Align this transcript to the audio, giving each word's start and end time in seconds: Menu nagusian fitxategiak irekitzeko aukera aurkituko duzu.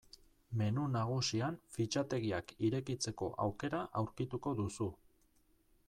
Menu 0.61 0.85
nagusian 0.93 1.59
fitxategiak 1.75 2.55
irekitzeko 2.69 3.31
aukera 3.47 3.83
aurkituko 4.03 4.57
duzu. 4.63 4.91